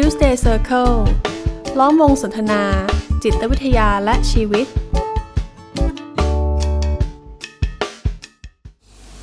[0.00, 0.94] Tuesday Circle
[1.78, 2.62] ล้อมวงสนทนา
[3.22, 4.66] จิตวิทยาและชีวิต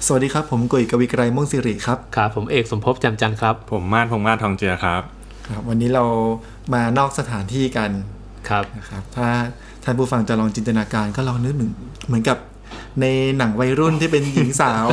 [0.06, 5.02] สวัสดีครับ ผมกุยกวีไกรม่วงสิริครับ ครับ ผมเอกสมภพจำจันทร์ครับ ผมมาดพงษ์มาศทองเจือครับ
[5.48, 6.04] ครับ วันนี้เรา
[6.74, 7.92] มานอกสถานที่กัน
[8.50, 9.28] ครับนะครับ ถ้า
[9.84, 11.72] ท่านผู้ฟังจะลองจินตนาการก็ลองนึกหนึ่ง
[12.08, 12.38] เหมือนกับ
[13.02, 13.06] ใน
[13.38, 14.88] หนังวัยรุ่นที่เป็นหญิงสาว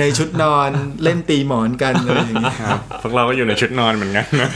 [0.00, 0.70] ในชุดนอน
[1.02, 4.50] เล่นตีหมอนกันอะไรอย่างเงี้ยครับพวกเราก็อยู่ในชุดนอนเหมือนกันนะ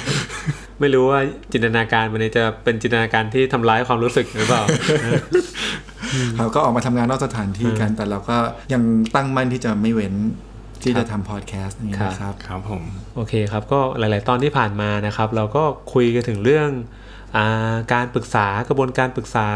[0.80, 1.20] ไม่รู้ว่า
[1.52, 4.62] จินตนาการมันนี้จะเป็นจินตนาการที่ทำร้ายความรู้สึกหรือเปล่า
[6.38, 8.36] เราก็ออกมาทำงานนอกสถานที่กัน แต่เราก็
[8.72, 8.82] ยัง
[9.14, 10.14] ตั้งมั่นที่จะไม่เว้น
[10.84, 12.82] ที่จะทำพอดแคสต์นี้นะครับครับผม
[13.16, 15.62] โอเคครับก็หลาย ๆ ตอนที่ผ่านมานะครับ เราก็
[15.92, 16.68] คุยกันถึงเรื่อง
[17.36, 19.48] อาการปรึกษากระบวนการปรึกษา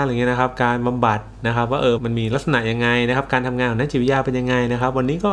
[0.00, 5.32] อะไรเงี้ยนะครับ การบำบัดนะครับ ว่าเออมันมีลักษณะยังไงนะครับ การทำงานของนักจิตวิทยาเป็นยังไงนะครับ วันนี้ก็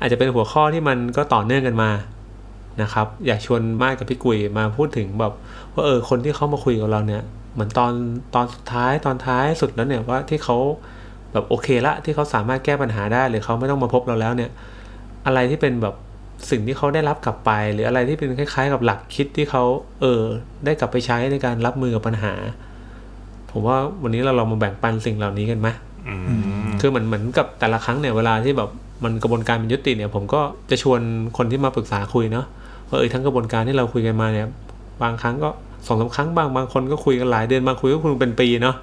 [0.00, 1.90] อาจจะเป็นหัวข้อที่มันก็ต่อเนื่องกันมา
[2.82, 5.32] นะครับ อยากชวนมากกับพี่กุยมาพูดถึงแบบ
[5.74, 7.22] ว่าเออคนที่เขามาคุยกับเราเนี่ย
[7.54, 7.92] เหมือนตอน
[8.34, 10.56] ตอนสุดท้ายตอนท้ายสุดแล้วเนี่ยว่าที่เขา
[11.32, 14.50] แบบโอเคละที่เขาสามารถแก้ปัญหาได้หรือเขาไม่ต้องมาพบเราแล้วเนี่ย
[15.26, 15.94] อะไรที่เป็นแบบ
[16.50, 19.62] สิ่งที่เขาได้รับกลับไป หรืออะไรที่เป็นคล้าย ๆ กับหลักคิดที่เขา
[20.00, 20.22] เออ
[20.64, 22.32] ได้กลับไปใช้ในการรับมือกับปัญหา
[23.50, 25.68] ผมว่าวันนี้เราลองมาแบ่งปันสิ่งเหล่านี้กันไหม
[26.08, 28.70] อืมคือเหมือนเหมือนกับแต่ละครั้งเนี่ยเวลาที่แบบ
[29.04, 31.00] มันกระบวนการมันยุติเนี่ย ผมก็จะชวน
[31.36, 32.46] คนที่มาปรึกษาคุยเนาะ
[32.88, 34.48] ว่าเออทั้งกระบวนการที่เราคุยกันมาเนี่ย
[35.02, 35.50] บางครั้งก็
[35.86, 38.76] สองสามครั้งบางบางคนก็คุยกันหลายเดือนบางคุยก็คุยเป็นปีเนาะ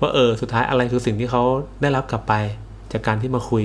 [0.00, 1.42] ว่าเออสุดท้ายอะไรคือสิ่งที่เขา
[1.82, 2.34] ได้รับกลับไป
[2.92, 3.64] จากการที่มาคุย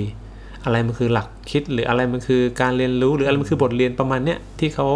[0.64, 4.88] อะไรมันคือหลักคิด หรืออะไรมันคือการเรียนรู้หรืออะไรมันคือบทเรียนประมาณเนี้ยที่เขา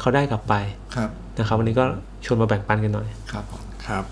[0.00, 0.54] เขาได้กลับไป
[0.96, 1.84] ครับนะครับวันนี้ก็
[2.24, 4.04] ชวนมาแบ่งปันกันหน่อยครับผมครับ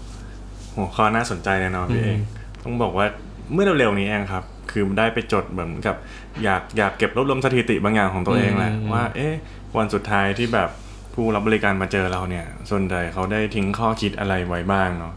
[0.76, 2.18] หัวข้อน่าสนใจเลยเนาะพี่อืมเอง
[2.62, 3.06] ต้องบอกว่า
[3.52, 5.96] เมื่อเร็วๆนี้เองครับ คือได้ไปจดเหมือนกับ
[6.44, 9.34] อยากอยากเก็บรวบรวมสถิติบางอย่างของตัวเองแหละว่าเอ๊ะ
[9.76, 10.70] วันสุดท้ายที่แบบ
[11.14, 15.14] ผู้รับบริการมาเจอเราเนี่ย ส่วนใหญ่เขาได้ทิ้งข้อคิดอะไรไว้บ้างเนาะ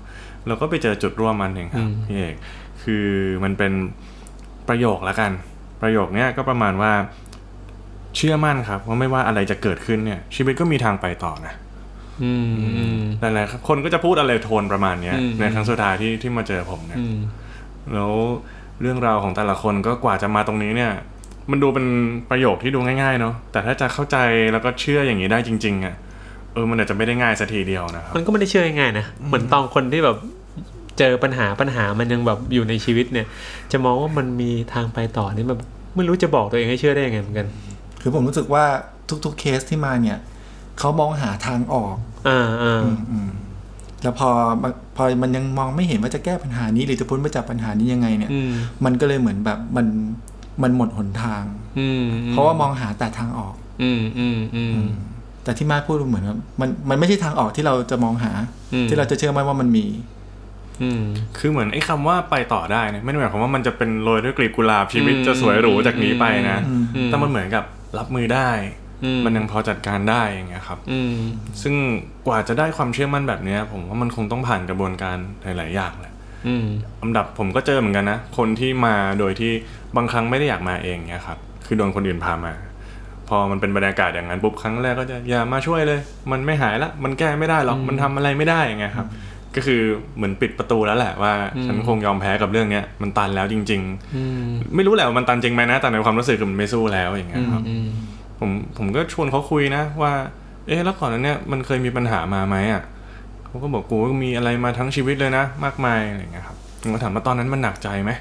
[0.48, 2.36] เราก็ไปเจอจุดร่วมมันเองครับพี่เอก
[2.83, 3.08] คือ
[3.43, 3.73] มันเป็น
[4.67, 5.32] ประโยคละกัน
[5.82, 6.92] ประโยคเนี้ยก็ประมาณว่า
[8.15, 11.54] เชื่อมั่นครับว่าไม่ว่าอะไรจะเกิดขึ้นเนี่ย ชีวิตก็มีทางไปต่อนะ
[12.23, 17.17] อืมอืมหลายๆคนก็จะพูดอะไรโทนประมาณเนี้ยอืมในครั้งสุดท้ายที่ที่มาเจอผมเนี่ยอืม
[17.93, 18.11] แล้ว
[18.82, 20.92] เรื่องราวของแต่ละคนก็กว่าจะมาตรงนี้เนี่ย
[21.52, 21.86] มันดูเป็น
[22.30, 24.17] ประโยคที่ดูง่ายๆเนาะแต่ถ้าจะเข้าใจ
[24.52, 25.95] แล้วก็เชื่ออย่างนี้ได้จริง ๆอะ่ะ
[26.54, 30.17] เออมันอาจจะไม่ได้ง่ายสัทีเดียวนะครับมันก็ไม่ได้เชื่อง่ายๆนะเหมือนตอนคนที่แบบ
[30.99, 33.27] เจอปัญหาปัญหามันยังแบบอยู่ในชีวิตเนี่ย
[33.71, 35.61] จะมองว่ามันมีทางไปต่อนี่แบบ
[35.95, 37.47] ไม่รู้จะบอกตัวเองให้เชื่อได้ยังไงเหมือนกัน
[38.02, 38.65] คือผมรู้สึกว่า
[39.25, 40.17] ทุกๆเคสที่มาเนี่ย
[40.80, 41.95] เขามองหาทางออก
[42.27, 42.81] อ่าอ่า
[43.11, 43.30] อืม
[44.03, 44.30] แล้วพอ
[44.95, 48.52] พอมันยังมองไม่เห็นว่าจะแก้ปัญหานี้ หรือจะพ้นไปจากปัญหานี้ยังไงเนี่ยอืม
[48.86, 49.87] มันก็เลยเหมือนแบบมัน
[50.63, 51.43] มันหมดหนทาง
[51.80, 54.75] อืมเพราะว่ามองหาแต่ทางออก อืมอืมอืม
[55.43, 58.31] แต่ที่มาพูดเหมือนว่ามันมันไม่ใช่ทางออกที่เราจะมองหา
[58.73, 59.86] อืมที่เราจะเชื่อมั่นว่ามันมี
[60.83, 61.04] อืม
[61.38, 67.64] คือเหมือนไอ้คำว่าไปต่อได้เนี่ยไม่ได้หมายความว่ามันจะเป็นโรยด้วยกลีบกุหลาบชีวิตจะสวยหรูจากนี้ไปนะอืมอืมแต่มันเหมือนกับ
[67.98, 68.49] รับมือได้
[69.04, 71.16] อืมมันยังพอจัดการได้อย่างเงี้ยครับอืม
[71.61, 71.76] ซึ่ง
[72.27, 76.14] กว่าจะได้ความเชื่อมั่นแบบเนี้ย ผมว่ามันคงต้องผ่านกระบวนการหลาย ๆ อย่างแหละ
[76.48, 76.66] อืม
[77.02, 79.52] อันดับผมก็เจอเหมือนกันนะคนที่มาโดยที่
[79.95, 82.54] บางครั้งไม่ได้อยากมาเองเนี่ยครับคือโดนคนอื่นพามา
[83.30, 85.99] พอมันเป็นบรรยากาศอย่างนั้นปุ๊บครั้งแรกก็จะอย่ามาช่วยเลย
[86.32, 89.08] มันไม่หายละ มันแก้ไม่ได้หรอกมันทำอะไรไม่ได้อย่างเงี้ยครับ
[89.57, 89.81] ก็คือ
[90.17, 91.33] เหมือนปิดประตูแล้วแหละว่า
[91.65, 93.81] ฉันคงยอมแพ้กับเรื่องเนี้ยมันตันแล้วจริง
[94.15, 97.87] อืมๆไม่รู้แหละว่ามันตันจริงไหมนะแต่ในความรู้สึกคือมันไม่สู้แล้วอย่างเงี้ยครับอืม
[98.39, 100.13] ผมผมก็ชวนเขาคุยนะว่า
[100.67, 102.83] เอ๊ะแล้วก่อนนั้นเนี่ยมันเคยมีปัญหามาไหมอะ
[103.45, 108.11] เขาก็บอกกูก็มีอะไรมาทั้งชีวิตเลยนะ มากมายอะไรอย่างเงี้ยครับผมก็ถามว่าตอนนั้นมันหนักใจไหม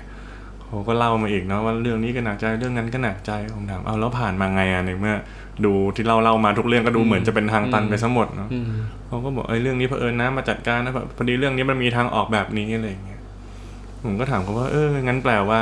[0.66, 5.14] เขาก็เล่ามาอีกเนาะว่าเรื่องนี้ก็หนักใจเรื่องนั้นก็หนักใจผมถามเอาแล้วผ่านมาไงอะในเมื่อ
[5.64, 8.70] ดูที่เราเล่ามาทุกเรื่องก็ดูเหมือนจะเป็นทางตันไปซะหมดเนาะอืม
[9.08, 13.20] เขาก็บอกเอ้ยเรื่องนี้เผอิญนะมาจัดการนะแบบพอดีเรื่องนี้มันมีทางออกแบบนี้อะไรอย่างเงี้ย
[14.04, 15.60] ผมก็ถามเขาว่า เอองั้นแปลว่า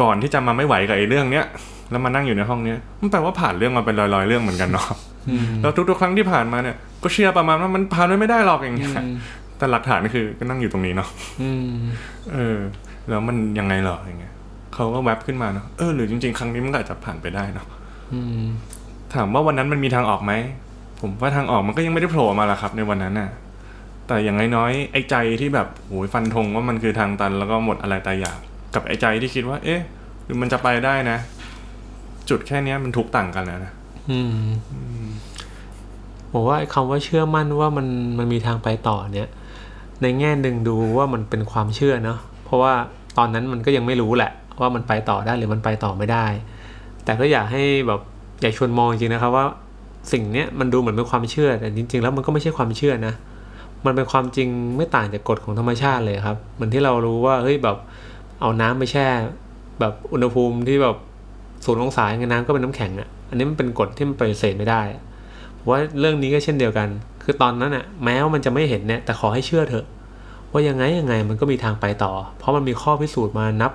[0.00, 1.44] ก่อนที่จะมาไม่ไหวกับไอ้เรื่องเนี้ย
[1.90, 4.88] แล้วมานั่งอยู่ในห้องเนี้ยมันแปลว่าผ่านเรื่องมาเป็นร้อยๆเรื่องเหมือนกันเนาะ
[5.30, 9.16] อืมแล้วทุกๆครั้งที่ผ่านมาเนี่ย ก็เชื่อประมาณว่ามันผ่านไปไม่ได้หรอกอย่างเงี้ยอืม
[9.58, 11.08] แต่หลักฐานคือก็นั่งอยู่ตรงนี้เนาะ
[11.42, 11.76] อืม
[12.34, 12.58] เออ
[13.08, 14.32] แล้วมันยังไงหรออย่างเงี้ย
[14.74, 17.66] เขาก็แวบขึ้นมาเนาะเออหรือจริง ๆ ครั้งนี้มันก็อาจจะผ่านไปได้เนาะ
[18.14, 18.44] อืม
[19.14, 20.32] ถามว่าวันนั้นมันมีทางออกไหม
[21.00, 23.30] ผมว่าทางออกมันก็ยังไม่ได้โผล่มาละครับ ในวันนั้นน่ะ
[24.06, 28.38] แต่อย่างน้อยๆไอ้ใจที่แบบโอยฟันธงว่ามันคือทางตันแล้วก็หมดอะไรตายอยาก
[28.74, 29.80] กับไอ้ใจที่คิดว่า เอ๊ะ
[30.24, 31.18] หรือมันจะไปได้นะ
[32.28, 33.72] จุดแค่เนี้ยมันทุกต่างกันแล้วนะ
[34.10, 34.46] อืม
[36.32, 37.86] ผมว่าไอ้คำว่าเชื่อมั่นว่ามัน
[38.18, 39.28] มันมีทางไปต่อเนี่ย
[40.02, 42.72] ในแง่หนึ่งดูว่ามันเป็นความเชื่อเนาะเพราะว่า
[43.18, 44.30] ตอนนั้นมันก็ยังไม่รู้แหละ
[44.60, 46.26] ว่ามันไปต่อได้หรือมันไปต่อไม่ได้
[47.04, 48.00] แต่ก็อยากให้แบบ
[48.40, 49.44] อยากชวนมองจริงนะครับว่า
[50.12, 53.14] สิ่งเนี้ยมันดูเหมือนเป็นความเชื่อ แต่จริง ๆ แล้วมันก็ไม่ใช่ความเชื่อนะ
[53.86, 57.76] มันเป็นความจริงไม่ต่างจากกฎของธรรมชาติเลยครับเหมือนที่เรารู้ว่าเฮ้ยแบบ
[58.40, 59.06] เอาน้ำไปแช่
[59.80, 60.96] แบบอุณหภูมิที่แบบ
[61.64, 64.82] ศูนย์องศาอย่างน้ำก็เป็นน้ำแข็งอะ่ะอันนี้มันเป็นกฎที่มันปฏิเสธไม่ได้
[65.58, 66.88] ผมว่าเรื่องนี้ก็เช่นเดียวกัน
[67.22, 69.86] คือตอนนั้นอะ่ะแม้ว่ามันจะไม่เห็นเนี่ยแต่ขอให้เชื่อเถอะ
[70.52, 73.72] ว่ายังไงยังไงมันก็มีทางไปต่อ เพราะมันมีข้อพิสูจน์มานับ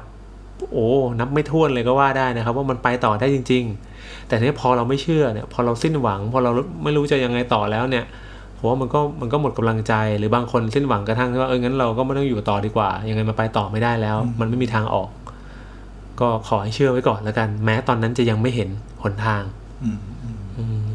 [0.73, 3.90] โอ้นับไม่ถ้วนเลยก็ว่าได้นะครับ ว่ามันไปต่อได้จริง ๆ
[4.27, 6.51] แต่ทีนี้พอเราไม่เชื่อเนี่ยพอเราสิ้นหวัง พอเรา
[6.83, 8.05] ไม่รู้จะยังไงต่อแล้วเนี่ย
[8.57, 15.09] ผมว่ามันก็มันก็หมดกำลังใจหรือบางคนสิ้นหวังกระทั่งที่ว่าเอองั้นเราก็ไม่ต้องอยู่ต่อดีกว่า ยังไงมันไปต่อไม่ได้แล้ว มันไม่มีทางออก
[16.19, 18.69] ก็ขอให้เชื่อไว้ก่อนแล้วกัน แม้ตอนนั้นจะยังไม่เห็น
[19.03, 19.43] หนทาง
[19.83, 20.89] อืมอืมอืม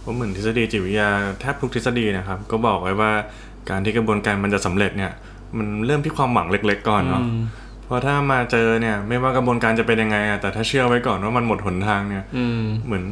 [0.00, 1.10] เพราะเหมือนทฤษฎีจิตวิทยา
[1.40, 3.10] แทบทุกทฤษฎีนะครับ ก็บอกไว้ว่า
[3.70, 5.12] การที่กระบวนการมันจะสำเร็จเนี่ย
[5.58, 7.38] มันเริ่มที่ความหวังเล็ก ๆ ก่อนเนาะอืม
[7.86, 13.04] เพราะถ้ามาเจอเนี่ย ไม่ว่ากระบวนการจะเป็นยังไงอะแต่ถ้าเชื่อไว้ก่อนว่ามันหมดหนทางเนี่ยอืมเหมือน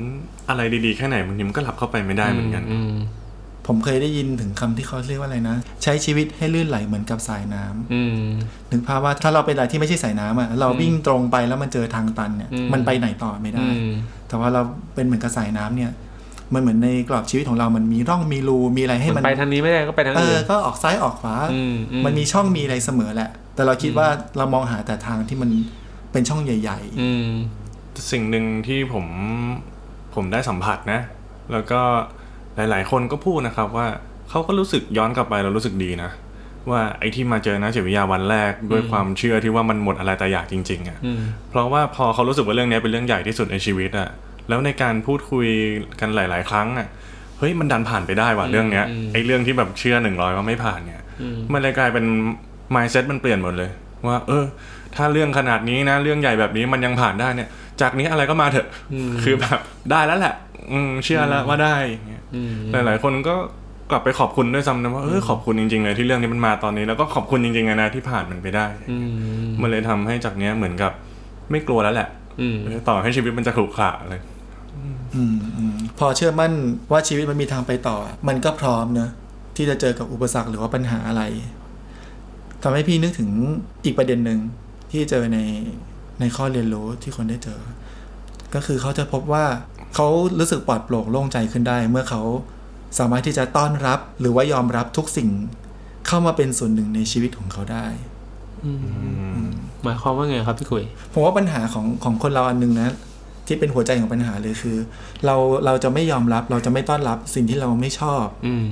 [0.48, 2.94] อะไรดีๆแค่ไหนบางทีมันก็รับเข้าไปไม่ได้เหมือนกันอืม
[3.66, 8.18] ผมเคยได้ยินถึงคำที่เขาเรียกว่าอะไรนะ ใช้ชีวิตให้ลื่นไหลเหมือนกับสายน้ำอืม
[8.70, 13.92] นึกภาพว่าถ้าเราเป็นอะไรที่ไม่ใช่สายน้ำอะเราวิ่งตรงไปแล้วมันเจอทางตันเนี่ยอืมมันไปไหนต่อไม่ได้อืม
[14.28, 14.62] แต่ว่าเรา
[14.94, 15.90] เป็นเหมือนกับสายน้ำเนี่ย
[16.54, 25.50] มันเหมือนในกรอบชีวิตของเรามันมีร่องมีรูมีอะไรให้มัมันนไปทางนี้ไม่ได้ก็ไปทางเออื่อนก็ออกซ้ายออกขวาอืมอืมมันมีช่องมีอะไรเสมอแหละ แต่เราคิดว่าเรามองหาแต่ทางที่มัน
[26.12, 27.28] เป็นช่องใหญ่อืม
[28.12, 29.06] สิ่งหนึ่งที่ผม
[30.14, 31.00] ผมได้สัมผัสนะ
[31.52, 31.80] แล้วก็
[32.56, 33.86] หลาย ๆ คนก็พูดนะครับว่า
[34.30, 36.10] เขาก็รู้สึกย้อนกลับไปแล้วรู้สึกดีนะ
[36.70, 41.20] ว่าไอ้ที่มาเจอนะจิตวิทยาวันแรกด้วยความเชื่อที่ว่ามันหมดอะไรแต่อยากจริง ๆอะ่ะอืม
[41.50, 44.08] เพราะว่าพอเขารู้สึกว่าเรื่องนี้เป็นเรื่องใหญ่ที่สุดในชีวิตอะ่ะ
[44.48, 45.46] แล้วในการพูดคุย
[46.00, 46.88] กันหลาย ๆ ครั้งอะ่ะ
[47.38, 52.04] เฮ้ยมันดันผ่านไปได้ว่ะเรื่องเนี้ยอืมไอ้เรื่องที่แบบเชื่อหนึ่งร้อยว่าไม่ผ่านเนี่ยอืมมันเลยกลายเป็น
[52.74, 53.70] mindset มันเปลี่ยนหมดเลย
[54.06, 54.44] ว่า เออ
[54.96, 57.48] ถ้าเรื่องขนาดนี้นะ เรื่องใหญ่แบบนี้มันยังผ่านได้เนี่ย
[57.80, 59.58] จากนี้อะไรก็มาเถอะอืมคือแบบ
[59.90, 60.34] ได้แล้วแหละ
[60.72, 62.54] อืมเชื่อแล้วว่าได้อย่างเงี้ยอืม
[62.86, 63.36] หลายๆคนก็
[63.90, 70.92] กลับไปขอบคุณด้วยซ้ำนะว่าเออขอบคุณจริงๆเลยที่เรื่องนี้มันมาตอนนี้แล้วก็ขอบคุณจริงๆเลยนะที่ผ่านมันไปได้อืมมันเลยทำให้จากเนี้ยเหมือนกับ
[71.50, 72.08] ไม่กลัวแล้วแหละ
[72.40, 76.52] อืมเออต่อให้ชีวิตมันจะขรุขระเลยๆอืมอืมพอเชื่อมั่น
[76.92, 77.96] ว่าชีวิตมันมีทางไปต่อ
[78.28, 79.10] มันก็พร้อมเนอะ
[79.56, 81.22] ที่จะเจอกับอุปสรรคหรือว่าปัญหาอะไร
[82.62, 83.30] ทำให้พี่นึกถึง
[83.84, 84.40] อีกประเด็นหนึ่ง
[84.90, 85.38] ที่เจอใน
[86.20, 87.60] ในข้อเรียนรู้ที่คนได้เจอ
[88.54, 89.44] ก็คือเขาจะพบว่า
[89.94, 92.22] เขารู้สึกปลอดโปร่งโล่งใจขึ้นได้ เมื่อเขา
[92.98, 95.28] สามารถที่จะต้อนรับ หรือว่ายอมรับทุกสิ่ง
[96.06, 97.86] เข้ามาเป็นส่วนหนึ่งในชีวิตของเขาได้
[99.82, 102.90] หมายความว่าไงครับพี่กุยผมว่าปัญหาของของคนเราอันหนึงนะ
[103.46, 104.76] ที่เป็นหัวใจของปัญหาเลยคือ
[105.26, 105.36] เรา
[105.66, 108.66] เราจะไม่ยอมรับเราจะไม่ต้อนรับสิ่งที่เราไม่ชอบอืม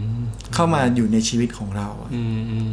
[0.55, 2.73] เข้ามาอยู่ในชีวิตของเราอะอืมอืม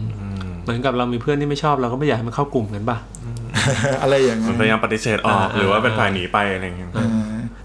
[0.64, 2.98] เหมือนกับเรามีเพื่อนที่ไม่ชอบเราก็ไม่อยากให้มันเข้ากลุ่มกันป่ะ
[4.02, 7.10] อะไรอย่างมันั้นนพยายามปฏิเสธออกอ่าหรือว่าเป็นฝ่ายหนีไปอะไรอย่างเงี้ยอ่า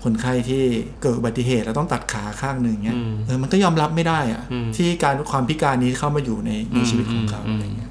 [0.05, 0.63] คนไข้ที่
[1.03, 7.91] เกิดอุบัติเหตุแล้วต้องตัดขาข้างหนึ่งเนี้ยอืมเออมันก็ยอมรับไม่ได้อะอืมที่การความพิการนี้เข้ามาอยู่ในในชีวิตของเขาอืมอะไรเงี้ย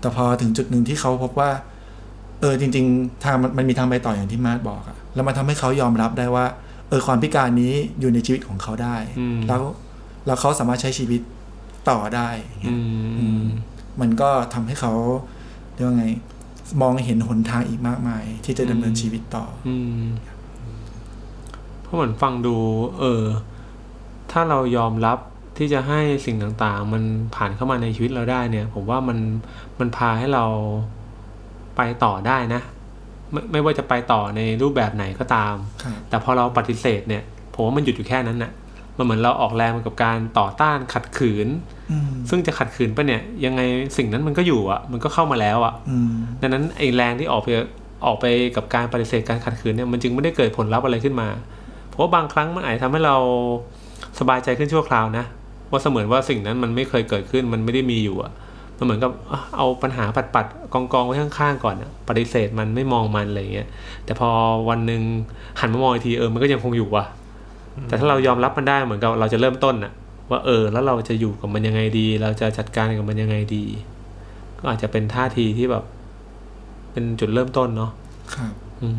[0.00, 1.50] แต่พอถึงจุดหนึ่งที่เขาพบว่า
[2.40, 6.46] เออจริง ๆ ทางมันมันมีทางไปต่ออย่างที่มาร์ทบอกอะแล้วมันทำให้เขายอมรับได้ว่า
[6.88, 9.62] เออความพิการนี้อยู่ในชีวิตของเขาได้อืมแล้ว
[10.26, 11.20] แล้วเขาสามารถใช้ชีวิต
[11.90, 13.44] ต่อได้อย่างเงี้อืยมอืม
[14.00, 14.92] มันก็ทำให้เขา
[15.74, 16.06] เรียกว่าไง
[16.82, 20.02] มองเห็นหนทางอีกมากมาย ที่จะดำเนินชีวิตต่อ อืม
[21.82, 22.56] เพราะเหมือนฟังดู
[22.98, 23.22] เออ
[24.32, 25.18] ถ้าเรายอมรับ
[25.58, 27.02] ที่จะให้สิ่งต่างๆ มัน
[27.34, 29.18] ผ่านเข้ามาในชีวิตเราได้เนี่ย ผมว่ามัน
[29.80, 30.44] มันพาให้เรา
[31.76, 32.60] ไปต่อได้นะ
[33.32, 37.22] ไม่ไม่ว่าจะไปต่อในรูปแบบไหนก็ตามครับแต่พอเราปฏิเสธเนี่ย
[37.54, 38.52] ผมว่ามันหยุดอยู่แค่นั้นน่ะ
[38.96, 41.48] มันเหมือนเราออกแรงกับการต่อต้านขัดขืน
[41.92, 43.60] อืมซึ่งจะขัดขืนไปเนี่ย ยังไง
[43.96, 47.48] สิ่งนั้นมันก็อยู่อะ มันก็เข้ามาแล้วอะอืมดังนั้นไอ้แรงที่ออกไป
[48.06, 48.24] ออกไป
[48.56, 51.28] กับการปฏิเสธการขัดขืนเนี่ยมันจึงไม่ได้เกิดผลลัพธ์อะไรขึ้นมา
[51.88, 53.16] เพราะว่าบางครั้งมันอาจจะทำให้เรา
[54.18, 55.24] สบายใจขึ้นชั่วคราวนะ
[55.70, 58.32] ว่าเสมือนว่าสิ่งนั้นมันไม่เคยเกิดขึ้นมันไม่ได้มีอยู่อะ
[58.78, 63.68] มันเหมือนกับอะเอาปัญหาปัดปัดๆกองกองๆไว้ข้างๆก่อนอะปฏิเสธมันไม่มองมันอะไรเงี้ย
[64.04, 64.28] แต่พอ
[64.68, 65.02] วันหนึ่ง
[65.60, 67.04] หันมามองอีกทีเออมันก็ยังคงอยู่ว่ะ
[67.88, 69.92] แต่ถ้าเรายอมรับมันได้เหมือนกับเราจะเริ่มต้นอะ
[70.30, 73.64] ว่าเออ แล้วเราจะอยู่กับมันยังไงดี เราจะจัดการกับมันยังไงดี
[74.58, 75.84] ก็อาจจะเป็นท่าทีที่แบบ
[76.92, 77.90] เป็นจุดเริ่มต้นเนาะ
[78.34, 78.52] ครับ
[78.82, 78.88] อื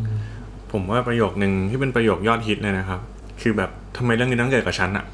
[0.72, 3.00] ผมว่าประโยคนึงที่เป็นประโยคยอดฮิตเลยนะครับ
[3.42, 5.04] คือแบบทำไมเรื่องนี้ต้องเกิดกับฉันอะ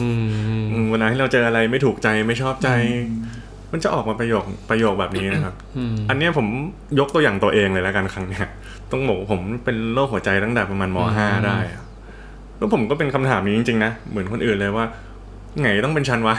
[0.00, 0.26] อืม
[0.72, 2.68] อืมเวลาที่เราเจออะไรไม่ถูกใจไม่ชอบใจ
[3.72, 6.46] มันจะออกมาประโยคประโยคแบบนี้นะครับอืมอันเนี้ยผม
[6.98, 8.46] ยกตัวอย่างตัวเองเลยแล้วกันครั้งเนี้ย
[8.92, 11.82] ต้องบอกว่าผมเป็นโรคหัวใจตั้งแต่ประมาณมห้าได้อะ
[12.58, 14.86] แล้วผมก็เป็นคำถามนี้จริงๆนะ เหมือนคนอื่นเลยว่า
[15.62, 16.36] ไงต้องเป็นฉันวะ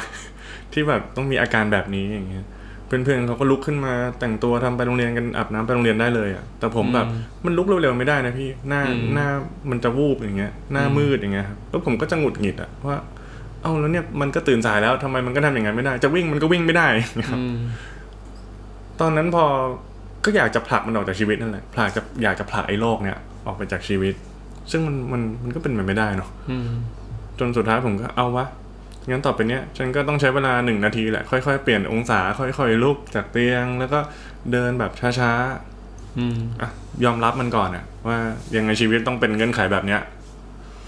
[0.73, 2.45] ที่แบบต้องมีอาการแบบนี้อย่างเงี้ย
[2.87, 9.27] เพื่อนๆเขาก็ลุกขึ้นมาแต่งตัวทำไปโรงเรียนกันอาบน้ำไปโรงเรียนได้เลยอะแต่ผมแบบอืมมันลุกเร็วๆไม่ได้นะพี่ หน้าอืมหน้า
[9.69, 12.97] มันจะวูบอย่างเงี้ย หน้ามืดอย่างเงี้ยครับแล้วผมก็จะหงุดหงิดอะว่า
[13.61, 16.87] เอ้าแล้วเนี่ยมันก็ตื่นสายแล้วทำไมมันก็ทำอย่างนั้นไม่ได้ จะวิ่งมันก็วิ่งไม่ได้
[17.29, 17.57] ครับอืม
[19.01, 19.45] ตอนนั้นพอ
[20.25, 24.13] ก็อยากจะผลักมันออกจากชีวิตนั่นแหละผลักจะอยากจะผลักไอ้โลกเนี่ย ออกไปจากชีวิต
[24.71, 26.69] ซึ่งมันมันมันก็เป็นไปไม่ได้เนาะอืม
[27.39, 28.45] จนสุดท้ายผมก็เอาวะ
[29.09, 33.99] งั้นต่อไปเนี้ยฉันก็ต้องใช้เวลาหนึ่งนาทีแหละค่อยๆเปลี่ยนองศาค่อยๆลุกจากเตียง แล้วก็
[34.51, 35.31] เดินแบบช้า
[36.19, 36.69] อืมๆอะ
[37.03, 38.17] ยอมรับมันก่อนอะว่า
[38.55, 40.01] ยังไงชีวิตต้องเป็นเงื่อนไขแบบเนี้ย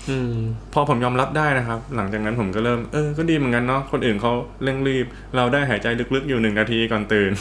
[0.10, 0.34] อืม
[0.74, 4.34] พอผมยอมรับได้นะครับ หลังจากนั้นผมก็เริ่มเออก็ดีเหมือนกันเนาะคนอื่นเขา
[4.64, 5.06] เร่งรีบ
[5.36, 7.32] เราได้หายใจลึกๆอยู่หนึ่งนาทีก่อนตื่น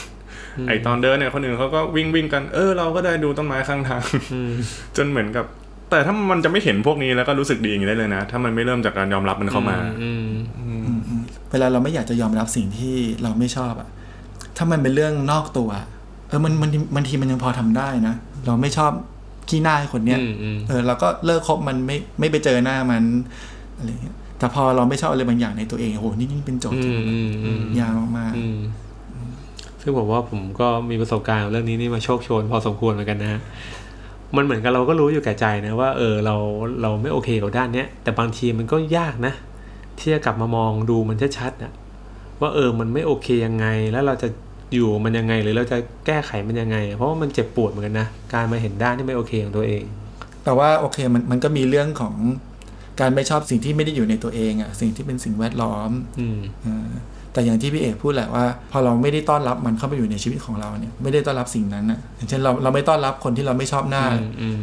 [0.69, 4.03] ไอตอนเดินเนี่ยคนอื่นเขาก็วิ่งวิ่งกันเออเราก็ได้ดูต้นไม้ข้างทาง
[4.35, 4.53] อืม
[4.97, 5.47] จนเหมือนกับ
[5.91, 10.27] แต่ถ้ามันจะไม่เห็นพวกนี้แล้วก็รู้สึกดีอย่างนี้ได้เลยนะ ถ้ามันไม่เริ่มจากการยอมรับมันเข้ามาอืม
[10.59, 13.89] อืมอืมเวลาเราไม่อยากจะยอมรับสิ่งที่เราไม่ชอบอะ
[14.57, 15.71] ถ้ามันเป็นเรื่องนอกตัว
[16.29, 18.15] เออมันมันบางทีมันยังพอทำได้นะ
[18.47, 18.93] เราไม่ชอบ
[19.49, 23.03] ขี้หน้าไอ้คนเนี้ยอืมอืมเออเราก็เลิกคบมันไม่ไม่ไปเจอหน้ามัน
[23.77, 28.59] อะไรเงี้ยแต่พอเราไม่ชอบอะไรบางอย่างในตัวเองโอ้โหนี่นี่เป็นโจทย์อืที่มอืมอืมยาวมากอืม
[29.83, 33.41] ซึ่งผมว่าผมก็มีประสบการณ์กับเรื่องนี้นี่มาโชคโชนพอสมควรเหมือนกันนะฮะ
[34.37, 36.37] มันเหมือนกับเราก็รู้อยู่แก่ใจนะว่าเออเรา
[36.83, 39.35] เราไม่โอเคกับด้านเนี้ยแต่บางทีมันก็ยากนะ
[39.99, 41.73] ที่จะกลับมามองดูมันชัดๆนะ
[42.41, 44.29] ว่าเออมันไม่โอเคยังไงแล้วเราจะ
[44.75, 52.15] อยู่มันยังไงหรือเราจะแก้ไขมันยังไง เพราะว่ามันเจ็บปวดเหมือนกันนะ การมาเห็นด้านที่ไม่โอเคของตัวเองๆแต่ว่าโอเคมันมันก็มีเรื่องของ
[53.01, 56.91] การไม่ชอบสิ่งที่ไม่ได้อยู่ในตัวเองอะสิ่งที่เป็นสิ่งแวดล้อมอืมเออ
[57.33, 64.61] แต่อย่างที่พี่เอกพูดแหละว่า พอเราไม่ได้ต้อนรับมันเข้ามาอยู่ในชีวิตของเราเนี่ยไม่ได้ต้อนรับสิ่งนั้นอะอย่างเช่นเราเราไม่ต้อนรับคนที่เราไม่ชอบหน้าอืมอืม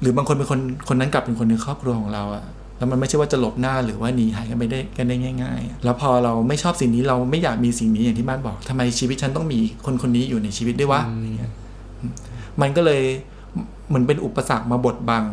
[0.00, 2.44] หรือบางคนเป็นคนคนนั้นกลับเป็นคนในครอบครัวของเราอะ
[2.78, 11.52] แล้วมันไม่ใช่ว่าจะหลบหน้าหรือว่าหนีหายกันไปได้กันได้ง่าย ๆ แล้วพอเราไม่ชอบสิ่งนี้เราไม่อยากมีสิ่งนี้อย่างที่บ้านบอกทำไมชีวิตฉันต้องมีคนคนนี้อยู่ในชีวิตด้วยวะอย่างเงี้ย
[12.60, 13.02] มันก็เลย
[13.88, 15.24] เหมือนเป็นอุปสรรคมาบดบัง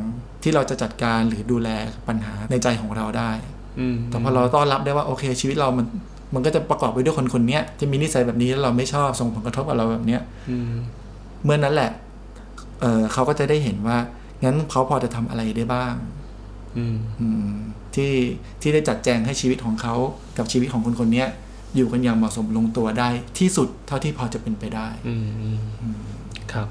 [0.44, 1.70] ที่เราจะจัดการหรือดูแล
[2.08, 3.32] ปัญหาในใจของเราได้
[3.80, 5.88] อืมแต่พอเราต้อนรับได้ว่าโอเคชีวิตเรามัน
[6.34, 10.72] มันก็จะประกอบไปด้วยคนคนเนี้ยที่มีนิสัยแบบนี้แล้วเราไม่ชอบส่งผลกระทบกับเราแบบเนี้ยอืม
[11.44, 11.92] เมื่อนั้นแหละ
[12.82, 13.98] เออเขาก็จะได้เห็นว่า
[14.44, 16.23] งั้นเขาพอจะทำอะไรได้บ้างอืมอืม
[17.96, 18.14] ที่
[18.62, 19.96] ที่ได้จัดแจงให้ชีวิตของเขา
[20.38, 21.28] กับชีวิตของคนคนเนี้ย
[21.76, 25.98] อยู่กันอย่างเหมาะสมลงตัวได้ที่สุดเท่าที่พอจะเป็นไปได้อืมอืม
[26.54, 26.68] ครับ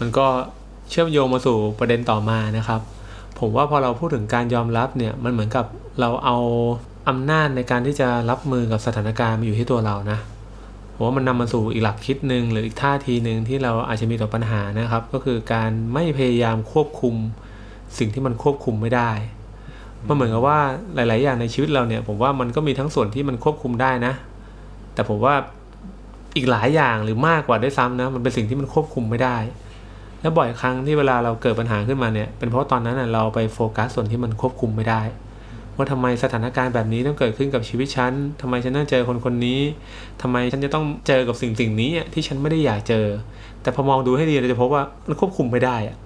[0.00, 0.26] มันก็
[0.90, 2.80] เชื่อมโยงมาสู่ประเด็นต่อมานะครับ
[3.38, 5.66] ผมว่าพอเราพูดถึงการยอมรับเนี่ยมันเหมือนกับ
[6.00, 6.38] เราเอา
[7.08, 10.18] อำนาจในการที่จะรับมือกับสถานการณ์มาอยู่ที่ตัวเรานะ
[10.94, 17.14] ผมว่ามันนำมาสู่อีกหลักคิดหนึ่งหรืออีกท่าทีหนึ่งที่เราอาจจะมีต่อปัญหานะครับ ก็คือการไม่พยายามควบคุม
[17.98, 19.10] สิ่งที่มันควบคุมไม่ได้
[20.08, 20.58] มันเหมือนกับว่า
[20.94, 24.12] หลาย ๆ อย่างในชีวิตเราเนี่ย ผมว่ามันก็มีทั้งส่วนที่มันควบคุมได้นะ
[24.94, 25.34] แต่ผมว่า
[26.36, 29.36] อีกหลายอย่างหรือมากกว่าด้วยซ้ำนะมันเป็นสิ่งที่มันควบคุมไม่ได้
[30.20, 35.02] แล้วบ่อยครั้งที่เวลาเราเกิดปัญหาขึ้นมาเนี่ย เป็นเพราะตอนนั้นน่ะเราไปโฟกัสส่วนที่มันควบคุมไม่ได้
[35.76, 39.60] ว่าทำไมสถานการณ์แบบนี้ต้องเกิดขึ้นกับชีวิตฉันทำไมฉันต้องเจอคนคนนี้
[40.22, 43.06] ทำไมฉันจะต้องเจอกับสิ่งสิ่งนี้อะที่ฉันไม่ได้อยากเจอ
[43.62, 45.96] แต่พอมองดูให้ดีเราจะพบว่ามันควบคุมไม่ได้อะ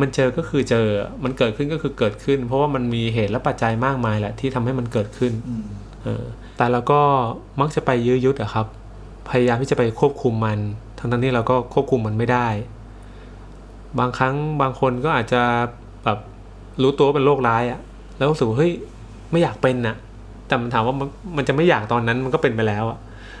[0.00, 0.86] มันเจอก็คือเจอ
[1.24, 5.32] มันเกิดขึ้นก็คือเกิดขึ้น เพราะว่ามันมีเหตุและปัจจัยมากมายแหละที่ทำให้มันเกิดขึ้น
[6.04, 6.24] เออ
[6.56, 7.00] แต่เราก็
[7.60, 8.66] มักจะไปยื้อยุดอะครับ
[9.28, 10.58] พยายามที่จะไปควบคุมมัน
[10.98, 12.48] ทั้งทั้งที่เราก็ควบคุมมันไม่ได้
[13.98, 15.42] บางครั้งบางคนก็อาจจะ
[16.04, 16.18] แบบ
[16.82, 17.80] รู้ตัวว่าเป็นโรคร้ายอะ
[18.16, 18.72] แล้วรู้สึกเฮ้ย
[19.30, 19.96] ไม่อยากเป็นน่ะ
[20.46, 20.94] แต่มันถามว่า
[21.36, 22.98] มันจะไม่อยากตอนนั้นมันก็เป็นไปแล้วอะ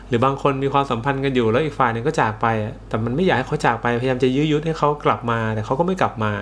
[0.08, 2.46] หรือบางคนมีความสัมพันธ์กันอยู่แล้วอีกฝ่ายหนึ่งก็จากไป
[2.88, 6.32] แต่มันไม่อยากให้เขาจากไปพยายามจะยื้อยุดให้เขากลับมา แต่เขาก็ไม่กลับมา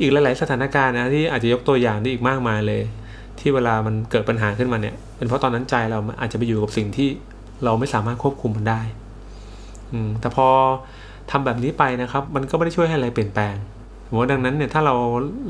[0.00, 2.82] อีกหลาย ๆ สถานการณ์นะที่อาจจะยกตัวอย่างได้อีกมากมายเลย
[3.40, 7.08] ที่เวลามันเกิดปัญหาขึ้นมาเนี่ยเป็นเพราะตอนนั้นใจเราอาจจะไปอยู่กับสิ่งที่
[7.64, 8.80] เราไม่สามารถควบคุมมันได้
[9.92, 10.48] อืมแต่พอ
[11.30, 13.54] ทำแบบนี้ไปนะครับ มันก็ไม่ได้ช่วยให้อะไรเปลี่ยนแปลง
[14.08, 14.94] ผมว่าดังนั้นเนี่ยถ้าเรา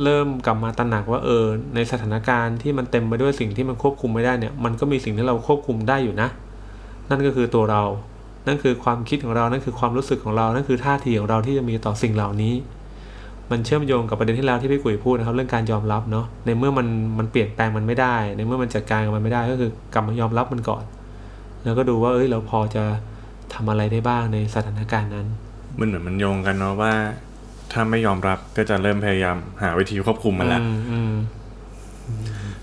[0.04, 1.44] เริ่มกลับมาตระหนักว่าเออ
[1.74, 6.28] ในสถานการณ์ที่มันเต็มไปด้วยสิ่งที่มันควบคุมไม่ได้เนี่ย มันก็มีสิ่งที่เราควบคุมได้อยู่นะ
[7.10, 7.82] นั่นก็คือตัวเรา
[8.46, 12.54] นั่นคือความคิดของเรา นั่นคือความรู้สึกของเรา นั่นคือท่าทีของเราที่จะมีต่อสิ่งเหล่านี้
[13.50, 16.86] มันเชื่อมโยงกับประเด็นที่แล้วที่พี่กุยพูดนะครับเรื่องการยอมรับเนาะ ในเมื่อมัน
[17.18, 20.84] มันเปลี่ยนแปลงมันไม่ได้ ในเมื่อมันจัดการกับมันไม่ได้ก็คือกลับมายอมรับมันก่อน
[21.64, 22.84] แล้วก็ดูว่าเอ้ยเราพอจะ
[23.54, 25.26] ทำอะไรได้บ้างในสถานการณ์นั้น
[25.78, 26.92] มันเหมือนมันโยงกันเนาะว่า
[27.72, 31.12] ถ้าไม่ยอมรับก็จะเริ่มพยายามหาวิธีควบคุมมันละอืมอืม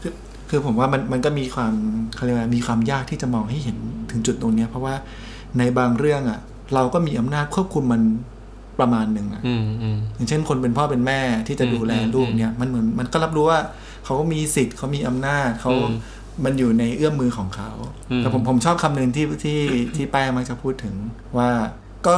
[0.01, 0.13] คือ
[0.50, 1.74] คือผมว่ามันมันก็มีความ
[2.16, 3.77] เขาเรียกว่ามีความยากที่จะมองให้เห็น
[4.18, 4.96] ถึงจุดตรงเนี้ยเพราะว่า
[5.58, 6.40] ในบางเรื่องอะ
[6.74, 8.02] เราก็มีอำนาจควบคุมมัน
[8.80, 13.60] ประมาณหนึ่งอะอืมอืมอย่างเช่น คนเป็นพ่อเป็นแม่ที่จะดูแลอืมลูกอืมเนี่ย มันเหมือนมันก็รับรู้ว่า
[14.06, 15.94] เขาก็มีสิทธิ์เขามีอำนาจเขาอืม
[16.46, 17.72] มันอยู่ในเอื้อมมือของเขา
[18.12, 19.60] อืมแต่ผมผมชอบคำหนึ่งที่ที่
[19.96, 20.96] ที่แป้งมักจะพูดถึง
[21.38, 21.50] ว่า
[22.08, 22.16] ก็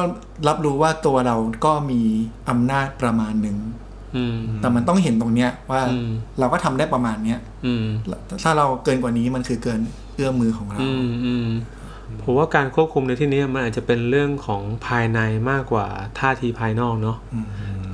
[0.48, 2.01] รับรู้ว่าตัวเราก็มี
[2.50, 3.58] อำนาจประมาณหนึ่ง
[4.18, 7.86] อืมแต่มันต้องเห็นตรงเนี้ยว่าอืมเราก็ทำได้ประมาณเนี้ยอืม
[8.44, 9.82] ถ้าเราเกินกว่านี้มันคือเกิน
[10.15, 11.48] เอื้อมมือของเราอืมอืม
[12.23, 15.19] ผมว่าการควบคุมในที่นี้มันอาจจะเป็นเรื่องของภายใน
[15.51, 15.87] มากกว่า
[16.19, 17.45] ท่าทีภายนอกเนาะอืม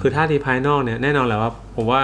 [0.01, 2.01] คือท่าทีภายนอกเนี่ยแน่นอนแหละว่าผมว่า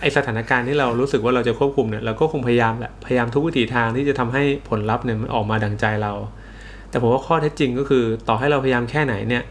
[0.00, 6.12] ไอสถานการณ์ที่เรารู้สึกว่าเราจะควบคุมเนี่ยเราก็คงพยายามแหละพยายามทุกวิถีทางที่จะทำให้ผลลัพธ์เนี่ยมันออกมาดังใจเรา
[6.90, 9.42] แต่ผมว่าข้อเท็จจริงก็คือต่อให้เราพยายามแค่ไหนเนี่ย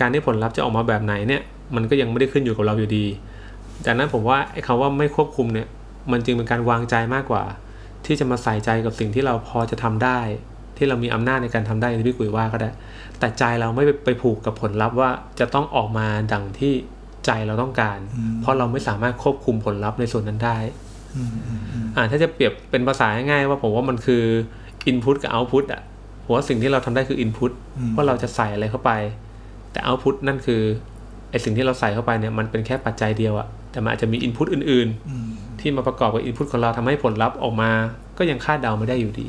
[0.00, 1.42] การที่ผลลัพธ์จะออกมาแบบไหนเนี่ย
[1.74, 3.06] มันก็ยังไม่ได้ขึ้นอยู่กับเราอยู่ดี
[3.84, 5.66] จากนั้นผมว่าไอ้คำว่าไม่ควบคุมเนี่ย
[6.12, 7.42] มันจึงเป็นการวางใจมากกว่า
[8.06, 10.18] ที่จะมาใส่ใจกับสิ่งที่เราพอจะทำได้
[10.78, 12.70] ที่เรามีอำนาจในการทำได้อย่างที่พี่กุยว่าก็ได้
[13.18, 16.72] แต่ใจเราไม่ไปไปผูกกับผลลัพธ์ว่าจะต้องออกมาดังที่
[17.26, 17.98] ใจเราต้องการ
[18.40, 20.58] เพราะเราไม่สามารถควบคุมผลลัพธ์ในส่วนนั้นได้
[21.16, 24.22] อืมอืมอืมอ่าถ้าจะเปรียบเป็นภาษาง่ายๆว่าผมว่ามันคือ
[24.90, 25.82] input กับ output อะ
[26.24, 27.52] ผมว่าสิ่งที่เราทำได้คือ input
[27.96, 28.92] ว่าเราจะใส่อะไรเข้าไป
[29.72, 30.62] แต่ output นั่นคือ
[31.30, 37.70] ไอสิ่งที่เราใส่เข้าไปเนี่ยมันเป็นแค่ปัจจัยเดียวอะแต่มันอาจจะมี input อื่นอืมๆที่มาประกอบกับ input ของเราทำให้ผลลัพธ์ออกมา
[38.18, 39.28] ก็ยังคาดเดาไม่ได้อยู่ดี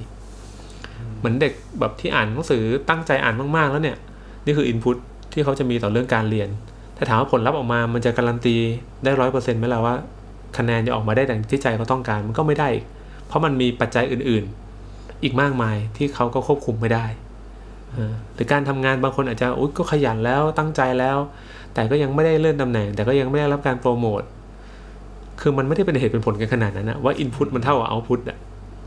[1.19, 3.97] เหมือนเด็กแบบที่อ่านหนังสือตั้งใจอ่านมากๆ แล้วเนี่ย
[4.45, 4.97] นี่คือ input
[5.33, 6.49] ที่เขาจะมีต่อเรื่องการเรียน
[6.97, 8.55] ถ้าถามว่าผลลัพธ์ออกมามันจะการันตี
[9.03, 9.95] ได้ร้อยเปอร์เซ็นต์ไหมล่ะว่า
[10.57, 12.69] คะแนนจะออกมาได้ดังที่ใจเขาต้องการมันก็ไม่ได้
[13.27, 17.05] เพราะมันมีปัจจัยอื่นๆ อีกมากมายที่เขาก็ควบคุมไม่ได้
[18.33, 21.17] หรือการทำงานบางคนอาจจะอุ๊ยก็ขยันแล้วตั้งใจแล้ว
[21.73, 24.21] แต่ก็ยังไม่ได้เลื่อนตำแหน่ง แต่ก็ยังไม่ได้รับการโปรโมท
[25.41, 28.37] คือมันไม่ได้เป็นเหตุเป็นผลกันขนาดนั้นนะว่าอินพุตมันเท่ากับเอาพุตอะ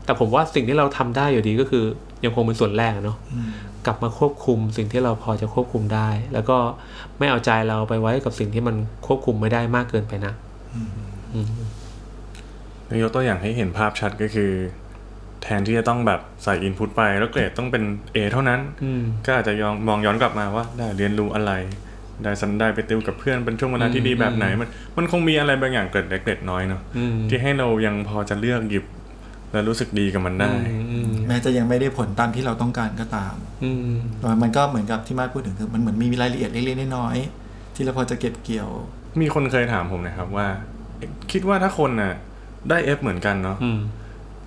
[0.05, 1.83] แต่ผมว่าสิ่งที่เราทำได้อยู่ดีก็คือ
[2.25, 3.49] ยังคงเป็นส่วนแรกอะเนาะอืม
[3.85, 6.57] กลับมาควบคุมสิ่งที่เราพอจะควบคุมได้ แล้วก็
[7.19, 8.75] ไม่เอาใจเราไปไว้กับสิ่งที่มัน
[9.07, 10.33] ควบคุมไม่ได้มากเกินไปนะ
[11.33, 11.47] อืม
[13.03, 14.51] ยกตัวอย่างให้เห็นภาพชัดก็คือ
[15.43, 17.83] แทนที่จะต้องแบบใส่อินพุตไปแล้วเกรดต้องเป็น
[18.13, 21.51] A เท่านั้นอืมก็อาจจะยองมองย้อนกลับมาว่า ได้เรียนรู้อะไร
[22.23, 28.85] ได้สันได้ไปติวกับเพื่อนเป็นช่วงเวลาที่ดีแบบไหน มันมันคงมีอะไรบางอย่างเกร็ดเล็กเกร็ดน้อยเนาะอืมที่ให้เรายังพอจะเลือกหยิบ
[29.53, 30.51] และรู้สึกดีกับมันได้
[30.91, 38.69] อืมแม้จะยังไม่ได้ผลตามที่เราต้องการก็ตามอืมแต่มันก็เหมือนกับที่มาพูดถึงคือมันเหมือนมีรายละเอียดเล็กๆน้อยๆที่เราพอจะเก็บเกี่ยว
[39.21, 40.47] มีคนเคยถามผมนะครับว่า
[41.31, 42.13] คิดว่าถ้าคนน่ะ
[42.69, 43.79] ได้ F เหมือนกันเนาะอืม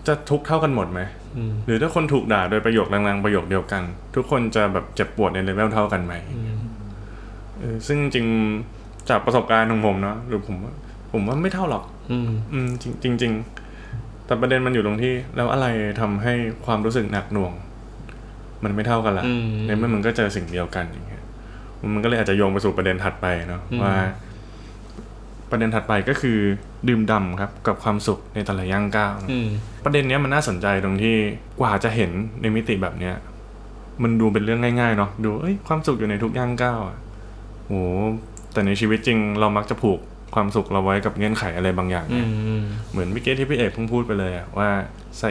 [0.06, 1.00] จะทุกข์เท่ากันหมดไหม
[1.36, 3.82] อืมหรือถ้าคนถูกด่าโดยประโยคแรงๆประโยคเดียวกัน
[4.14, 6.58] ทุกคนจะแบบเจ็บปวดในเลเวลเท่ากันไหมอืม
[7.58, 10.72] เออซึ่งจริงๆจากประสบการณ์ของผมเนาะหรือผมว่า
[11.12, 12.68] ผมว่าไม่เท่าหรอก อืมอืม
[13.02, 13.65] จริงจริงๆ
[14.26, 15.66] แต่ประเด็นมันอยู่ตรงที่ แล้วอะไร
[16.00, 16.34] ทำให้
[16.66, 17.52] ความรู้สึกหนักหน่วง
[18.64, 21.22] มันไม่เท่ากันละอืมในเมื่อมันก็เจอสิ่งเดียวกันอย่างเงี้ย
[21.94, 23.94] มันก็เลยอาจจะโยงไปสู่ประเด็นถัดไปเนาะอืมว่า
[25.50, 26.38] ประเด็นถัดไปก็คือ
[26.88, 29.48] ดื่มด่ำครับ กับความสุขในแต่ละย่างก้าวอืม
[29.84, 31.16] ประเด็นเนี้ยมันน่าสนใจตรงที่
[31.60, 32.10] กว่าจะเห็น
[32.40, 33.14] ในมิติแบบเนี้ย
[34.02, 36.98] มันดูเป็นเรื่องง่ายๆเนาะดูเอ้ยความสุขอยู่ในทุกย่างก้าวอะ
[37.66, 37.72] โห
[38.52, 40.00] แต่ในชีวิตจริงเรามักจะผูก
[40.36, 44.68] ความสุขเราไว้กับเงื่อนไขอะไรบางอย่างอืนะมอืมเหมือนเมื่อกี้ที่พี่เอกเพิ่งพูดไปเลยอะว่า
[45.18, 45.30] ใส่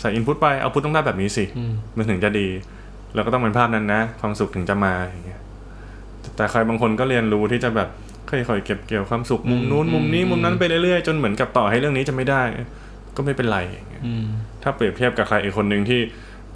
[0.00, 2.48] ใส่อินพุตไปเอาพุตต้องได้แบบนี้สิอืมมันถึงจะดี
[3.14, 5.40] แล้วก็ต้องเป็นภาพนั้นนะ ความสุขถึงจะมาอย่างเงี้ย
[6.36, 7.88] แต่ใครบางคนก็เรียนรู้ที่จะแบบ
[8.30, 12.42] ค่อยๆเก็บเกี่ยวความสุขมุมนู้นมุมนี้มุมนั้นไปเรื่อยๆจนเหมือนกับต่อให้เรื่องนี้จะไม่ได้
[13.16, 14.26] ก็ไม่เป็นไรอย่างเงี้ยอืม
[14.62, 16.00] ถ้าเปรียบเทียบกับใครอีกคนหนึ่งที่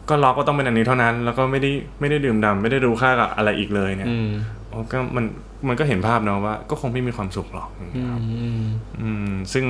[0.08, 4.28] ก็ล็อกก็ต้องเป็นอันนี้เท่านั้น แล้วก็ไม่ได้ไม่ได้ดื่มด่ำไม่ได้รู้ค่ากับอะไรอีกเลยเนี่ยอืม
[4.72, 5.24] อ๋อก็มัน
[5.68, 8.64] มันก็เห็นภาพเนาะว่า ก็คงไม่มีความสุขหรอกอย่างอืเงี้ยมครับอืม
[9.00, 9.64] อืมซึ่ง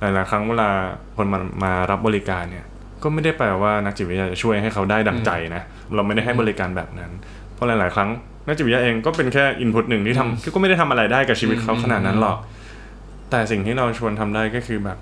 [0.00, 0.70] หลาย ๆ ครั้งเวลา
[1.16, 2.64] คนมามารับบริการเนี่ย
[3.02, 5.62] ก็ไม่ได้แปลว่านักจิตวิทยาจะช่วยให้เขาได้ดังใจนะ
[5.94, 7.10] เราไม่ได้ให้บริการแบบนั้น
[7.54, 8.08] เพราะหลาย ๆ ครั้ง
[8.46, 12.36] นักจิตวิทยาเองก็เป็นแค่อินพุตหนึ่งที่ทำก็ไม่ได้ทำอะไรได้กับชีวิตเขาขนาดนั้นหรอก
[13.30, 14.98] แต่สิ่งที่เราชวนทำได้ก็คือแบบ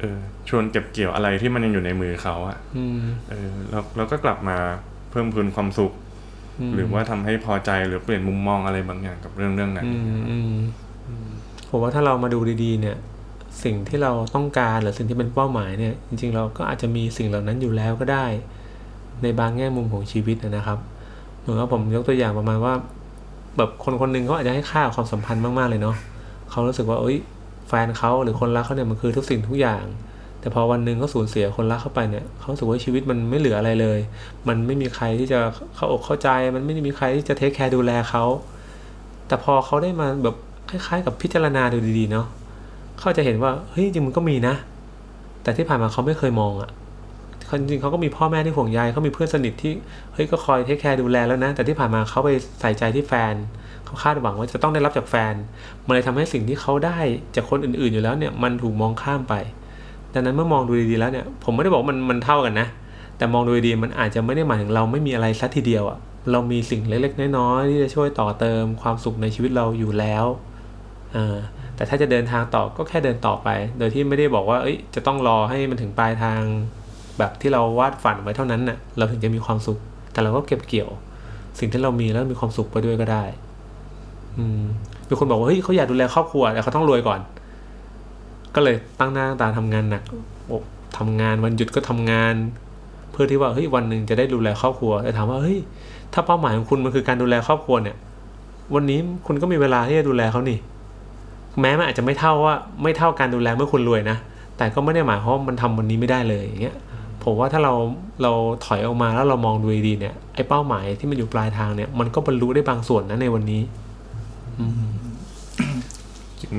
[0.00, 4.56] เออชวนเก็บเกี่ยวอะไรที่มันยังอยู่ในมือเขาอะอืมเออแล้วเราก็กลับมา
[5.10, 5.94] เพิ่มพูนความสุขม
[6.74, 10.52] หรือว่าทำให้พอใจหรือเปลี่ยนมุมมองอะไรบางอย่างกับเรื่องเรื่องนั้นอืมอืม
[11.70, 12.96] ผมว่าถ้าเรามาดูดีๆ เนี่ย
[13.64, 18.26] สิ่งที่เราต้องการหรือสิ่งที่เป็นเป้าหมายเนี่ย จริง ๆ เราก็อาจจะมีสิ่งเหล่านั้นอยู่แล้วก็ได้
[19.22, 20.78] ในบางแง่มุมของชีวิตนะครับ
[21.40, 22.74] เหมือนว่าผมยกตัวอย่างประมาณว่า
[23.56, 25.96] แบบคนคนหนึ่งเขาอาจจะให้ค่ากับความสัมพันธ์มากๆเลยเนาะ
[26.50, 27.16] เขารู้สึกว่าเอ้ย
[27.68, 29.84] แฟนเขาหรือคนรักเขาเนี่ยมันคือทุกสิ่งทุกอย่าง
[30.40, 33.98] แต่พอวันหนึ่งเขาสูญเสียคนรักเข้าไปเนี่ยเขารู้สึกว่าชีวิตมันไม่เหลืออะไรเลย
[34.48, 35.38] มันไม่มีใครที่จะ
[35.74, 38.24] เข้าอกเข้าใจ มันไม่มีใครที่จะ take care ดูแลเขา
[39.26, 40.36] แต่พอเขาได้มาแบบ
[40.70, 42.26] คล้ายๆ กับพิจารณาดูดีๆเนาะ
[42.98, 44.54] เขาจะเห็นว่าเฮ้ยจริงมันก็มีนะ
[45.42, 46.70] แต่ที่ผ่านมาเขาไม่เคยมองอ่ะ
[47.58, 49.72] จริงเขาก็มีพ่อแม่ที่ห่วงใยเขามีเพื่อนสนิทที่
[50.14, 53.34] เฮ้ยก็คอย take care ดูแลแล้วนะ แต่ที่ผ่านมาเขาไปใส่ใจที่แฟน
[53.84, 55.34] เขาคาดหวังว่าจะต้องได้รับจากแฟน
[55.86, 56.98] มันเลยทำให้สิ่งที่เขาได้
[57.36, 59.34] จากคนอื่นๆอยู่แล้วเนี่ยมันถูกมองข้ามไป
[60.14, 62.68] ดังนั้นเมื่อมองดูดีๆแล้วเนี่ยผมไม่ได้บอกมันมันเท่ากันนะ
[63.16, 65.98] แต่มองดูดีๆมันอาจจะไม่ได้หมายถึงเราไม่มีอะไรสักทีเดียวอะ
[66.32, 70.24] เรามีสิ่งเล็กๆน้อยๆที่จะช่วยต่อเติมความสุขในชีวิตเราอยู่แล้ว
[71.12, 71.36] เออ
[71.76, 76.40] แต่ถ้าจะเดินทางต่อก็แค่เดินต่อไป โดยที่ไม่ได้บอกว่าเอ้ยจะต้องรอให้มันถึงปลายทาง
[77.18, 79.78] แบบที่เราวาดฝันไว้เท่านั้นน่ะเราถึงจะมีความสุข
[80.12, 80.90] แต่เราก็เก็บเกี่ยว
[81.58, 83.24] สิ่งที่เรามีแล้วมีความสุขไปด้วยก็ได้
[84.38, 84.62] อืม
[85.08, 87.20] มีคนบอกว่าเฮ้ยเขาอยากดูแลครอบครัวแต่เขาต้องรวยก่อน
[88.54, 90.02] ก็เลยตั้งหน้าตั้งตาทำงานหนัก
[90.46, 90.58] โอ้
[90.98, 92.34] ทำงานวันหยุดก็ทำงาน
[93.12, 95.58] เพื่อที่ว่าเฮ้ยวันหนึ่งจะได้ดูแลครอบครัวแต่ถามว่าเฮ้ย
[96.12, 97.96] ถ้าเป้าหมายของคุณมันคือการดูแลครอบครัวเนี่ย
[98.74, 100.58] วันนี้คุณก็มีเวลาที่จะดูแลเขานี่
[101.60, 104.16] แม้มันอาจจะไม่เท่าว่าไม่เท่าการดูแลเมื่อคุณรวยนะ
[104.56, 106.76] แต่ก็ไม่ได้หมายความว่ามันทำวันนี้ไม่ได้เลยอย่างเงี้ย
[107.24, 107.74] ผมว่าถ้าเรา
[108.22, 108.32] เรา
[108.64, 113.62] ถอยออกมาแล้วเรามองดูดีๆเนี่ยไอ้เป้าหมายที่มันอยู่ปลายทางเนี่ย มันก็บรรลุได้บางส่วนนะในวันนี้
[114.58, 114.90] อืม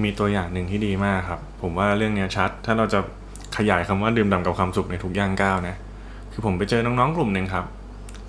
[0.04, 3.00] มีตัวอย่างหนึ่งที่ดีมากครับ ผมว่าเรื่องเนี้ยชัด ถ้าเราจะ
[3.58, 5.76] ขยายคำว่าดื่มด่ำกับความสุขในทุกย่างก้าวนะ
[6.32, 7.66] คือผมไปเจอน้องๆกลุ่มหนึ่งครับ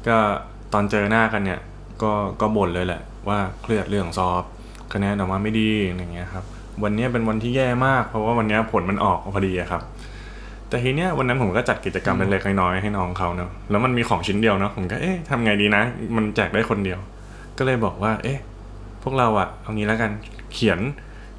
[0.08, 0.16] ก็
[0.72, 1.60] ตอนเจอหน้ากันเนี่ย
[2.02, 4.44] ก็ก็บ่นเลยแหละ ว่าเครียดเรื่องสอบ
[4.92, 6.44] คะแนนออกมาไม่ดีอย่างเงี้ยครับ
[6.84, 9.82] วันนี้เป็นวันที่แย่มาก เพราะว่าวันนี้ผลมันออกพอดีครับ
[10.68, 15.82] แต่ทีเนี้ยวันนั้นผมก็จัดกิจกรรมเล็กๆน้อยๆให้น้องเขาเนาะแล้วมันมีของชิ้นเดียวเนาะผมก็เอ๊ะทำไงดีนะ
[16.16, 16.98] มันแจกได้คนเดียว
[17.58, 18.38] ก็เลยบอกว่า เอ๊ะ
[19.02, 20.10] พวกเราอะเอางี้แล้วกัน
[20.52, 20.78] เขียน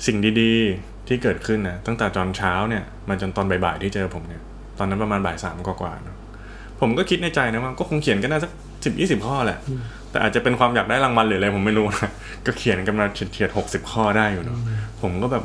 [0.06, 4.42] สิ่งดีๆที่เกิดขึ้นนะตั้งแต่ตอนเช้าเนี่ยมาจนตอนบ่ายๆที่เจอผมเนี่ย
[4.78, 6.18] ตอนนั้นประมาณบ่ายสามกว่าๆเนอะ
[6.80, 8.52] ผมก็คิดในใจนะว่าก็คงเขียนกันได้สัก
[8.86, 9.60] สิบยี่สิบข้อแหละ
[10.12, 12.12] แต่อาจจะเป็นความอยากได้รางวัลหรืออะไรผมไม่รู้นะ
[12.46, 14.60] ก็เขียนกันมาเฉียดหกสิบข้อได้อยู่เนาะ
[15.02, 15.44] ผมก็แบบ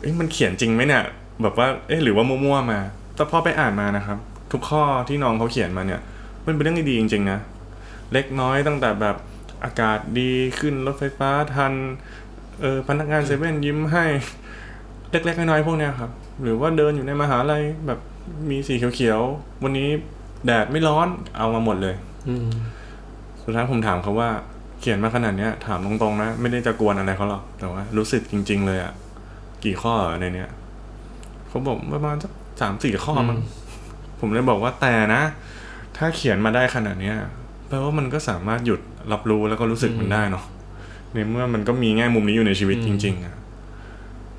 [0.00, 1.02] เอ้ยมันเขียนจริงไหมเนี่ย
[1.42, 2.80] แบบว่าเอ๊หรือว่ามั่วๆมา
[3.16, 4.18] แต่พอไปอ่านมานะครับ
[4.52, 6.00] ทุกข้อที่น้องเขาเขียนมาเนี่ย
[6.46, 7.38] มันเป็นเรื่องดีจริงๆนะ
[8.12, 9.16] เล็กน้อยตั้งแต่แบบ
[9.64, 11.72] อากาศดีขึ้นรถไฟฟ้าทัน
[12.60, 14.04] เออพนักงานเซเว่นยิ้มให้
[15.10, 16.10] เล็กๆน้อยๆพวกเนี้ยครับ
[16.42, 18.00] หรือว่าเดินอยู่ในมหาลัยแบบ
[18.50, 19.88] มีสีเขียวๆวันนี้
[20.46, 21.94] แดดไม่ร้อนเอามาหมดเลย
[22.28, 22.48] อืม
[23.42, 24.28] สุดท้ายผมถามเขาว่า
[24.80, 28.92] เขียนมาขนาดเนี้ย ถามตรงๆนะ ไม่ได้จะกวนอะไรเขาหรอกแต่ว่า รู้สึกจริง ๆ เลยอะ
[29.64, 30.50] กี่ข้อในเนี้ย
[31.48, 33.38] เขาบอกประมาณสักสามสี่ข้อมั้ง
[34.20, 35.22] ผมเลยบอกว่าแต่นะ
[35.96, 37.16] ถ้าเขียนมาได้ขนาดเนี้ย
[37.68, 38.80] แปลว่ามันก็สามารถหยุด
[39.12, 40.44] รับรู้แล้วก็รู้สึกมันได้เนาะ
[41.14, 43.34] ในเมื่อมันก็มีแง่มุมนี้อยู่ในชีวิตจริง ๆอะ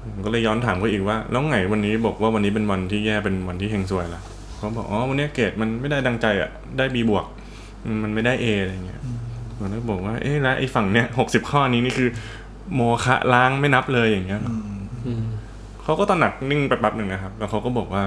[0.01, 4.21] ผมก็เลยย้อนถามเขาอีกว่า แล้วไงวันนี้บอกว่าวันนี้เป็นวันที่แย่เป็นวันที่เฮงซวยละ
[4.57, 7.25] เขาบอกอ๋อวันนี้เกรดมันไม่ได้ดังใจอะได้บีบวก
[8.03, 9.01] มันไม่ได้เออะไรเงี้ย
[9.57, 12.09] ผมก็บอกว่าเอ๊ะแล้วไอ้ฝั่งเนี้ยหกสิบข้อนี้นี่คือ
[12.75, 14.41] โมฆะล้างไม่นับเลยอย่างเงี้ย
[15.05, 15.23] อืม
[15.83, 18.03] เขาก็ตระหนักนิ่งไปแป๊บหนึ่งนะครับ แล้วเขาก็บอกว่า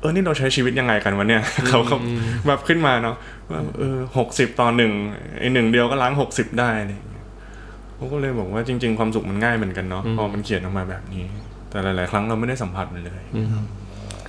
[0.00, 1.94] เออนี่เราใช้ชีวิตยังไงกันวะเนี่ยเขาก็
[2.46, 3.16] แบบขึ้นมาเนาะ
[3.50, 4.92] ว่าเออหกสิบต่อหนึ่ง
[5.40, 7.13] ไอ้หนึ่งเดียวก็ล้างหกสิบได้อะไรอย่างเงี้ย
[8.04, 11.24] เขาก็เลยบอกว่าจริง ๆ ความสุขมันง่ายเหมือนกันเนาะพอมันเขียนออกมาแบบนี้
[11.70, 13.46] แต่หลาย ๆ ครั้งเราไม่ได้สัมผัสมันเลยอืม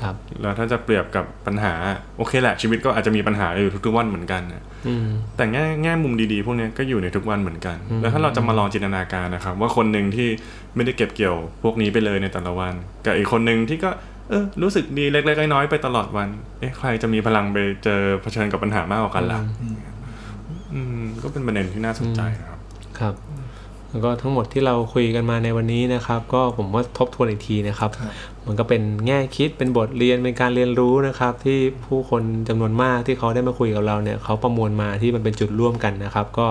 [0.02, 1.74] ครับแล้วถ้าจะเปรียบกับปัญหา
[2.18, 5.08] โอเคแหละชีวิตก็อาจจะมีปัญหาอยู่ทุกๆวันเหมือนกันนะอืม
[5.38, 10.30] แต่แง่แง่มุมดีๆพวกเนี้ยก็อยู่ในทุกวันเหมือนกัน แล้วถ้าเราจะมาลองจินตนาการนะครับ ว่าคนหนึ่งที่
[10.76, 12.74] ไม่ได้เก็บเกี่ยวพวกนี้ไปเลยในแต่ละวัน
[13.06, 13.90] กับอีกคนหนึ่งที่ก็
[14.30, 19.40] เออรู้สึกดีเล็กๆน้อยๆไปตลอดวัน เอ๊ะใครจะมีพลังไปเจอเผชิญกับปัญหามากกว่ากันล่ะ
[20.74, 22.60] อืมก็เป็นประเด็นที่น่าสนใจนะครับ
[23.00, 23.14] ครับ
[23.96, 28.12] แล้วก็ทั้งหมดที่เราคุยกันมาในวันนี้นะครับ ก็ผมว่าทบทวนอีกทีนะครับครับ
[28.46, 36.48] มันก็เป็นแง่คิดเป็นบทเรียนเป็นการเรียนรู้นะครับ ที่ผู้คนจำนวนมากที่เขาได้มาคุยกับเราเนี่ยเขาประมวลมาที่มันเป็นจุดร่วมกันนะครับ ก็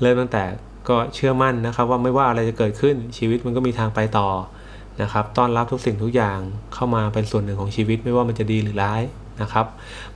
[0.00, 0.44] เริ่มตั้งแต่
[0.88, 4.28] ก็เชื่อมั่นนะครับ ว่าไม่ว่าอะไรจะเกิดขึ้นชีวิตมันก็มีทางไปต่อ
[5.02, 6.38] นะครับต้อนรับทุกสิ่งทุกอย่าง
[6.74, 9.02] เข้ามาเป็นส่วนหนึ่งของชีวิตไม่ว่ามันจะดีหรือร้าย
[9.42, 9.66] นะครับ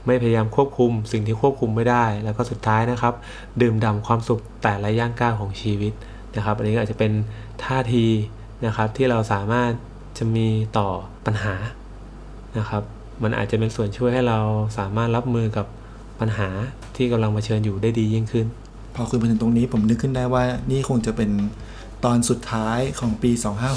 [0.06, 3.14] ไม่พยายามควบคุมสิ่งที่ควบคุมไม่ได้ แล้วก็สุดท้ายนะครับ
[3.62, 5.92] ดื่มด่ำความสุขแต่ละย่างก้าวของชีวิต
[6.36, 7.12] นะครับ อันนี้ก็อาจจะเป็น
[7.64, 8.04] ท่าที
[8.66, 9.70] นะครับที่เราสามารถ
[10.18, 10.88] จะมีต่อ
[11.26, 11.54] ปัญหา
[12.58, 12.82] นะครับ
[13.22, 14.38] มันอาจจะเป็นส่วนช่วยให้เรา
[14.78, 15.66] สามารถรับมือกับ
[16.20, 16.48] ปัญหา
[16.96, 18.46] ที่กำลังเผชิญอยู่ได้ดียิ่งขึ้น
[18.94, 21.30] พอคุยมาถึงตรงนี้ผมนึกขึ้นได้ว่านี่คงจะเป็น
[22.04, 23.30] ตอนสุดท้ายของปี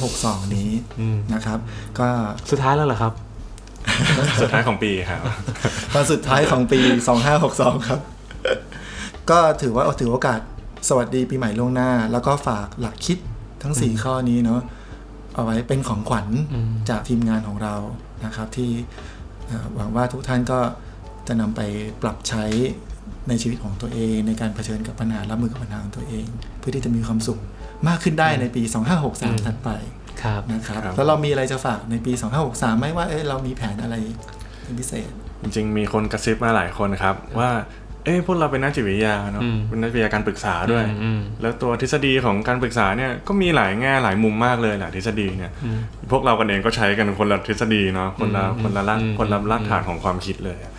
[0.04, 1.60] 2562 นี้อืมนะครับ
[2.00, 2.08] ก็
[2.52, 3.14] สุดท้ายแล้วเหรอครับ
[4.42, 5.22] สุดท้ายของปีครับ
[5.94, 6.80] ตอนสุดท้ายของปี
[7.34, 8.00] 2562 ครับ
[9.30, 10.40] ก็ถือว่าเอาถือโอกาส
[10.88, 13.18] สวัสดีปีใหม่ล่วงหน้า แล้วก็ฝากหลักคิด
[13.64, 14.62] ทั้ง 4 ข้อนี้เนาะ
[15.36, 17.76] เอาไว้เป็นของขวัญอืมจากทีมงานของเรา
[18.26, 18.72] นะครับ ที่
[19.48, 20.60] เอ่อหวังว่าทุกท่านก็
[21.28, 21.62] จะนำไป
[22.02, 22.46] ปรับใช้
[23.30, 26.26] ในชีวิตของตัวเอง ในการเผชิญกับปัญหารับมือกับปัญหาของตัวเอง
[26.60, 27.40] เพื่อที่จะมีความสุข
[27.88, 28.64] มากขึ้นได้ในปี
[29.04, 29.70] 2563 ถัดไป
[30.24, 32.12] ครับนะครับครับแล้วเรามีอะไรจะฝากในปี
[32.46, 33.96] 2563ไหมว่าเอ้ยเรามีแผนอะไร
[34.64, 35.10] เป็นพิเศษ
[35.42, 37.50] จริงๆมีคนกระซิบมาหลายคนครับว่า
[38.06, 45.80] เอ้พวกเราเป็นนักจิตวิทยาเนาะอืมเป็นนักจิตวิทยาการปรึกษาด้วยอืมแล้วตัวทฤษฎีของการปรึกษาเนี่ยก็มีหลายแง่หลายมุมมากเลยหลายทฤษฎีเนี่ยอืม
[46.12, 50.72] พวกเรากันเองก็ใช้กันคนละทฤษฎีเนาะคนละอืมคนละรากอืมคนละรากอืมฐานของความคิดเลยอะ